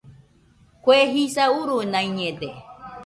Kue 0.83 0.99
jisa 1.13 1.43
urunaiñede 1.59 2.49